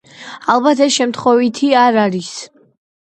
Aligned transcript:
ალბათ, 0.53 0.79
ეს 0.85 0.95
შემთხვევითი 0.95 1.69
არ 1.83 1.99
არის. 2.05 2.31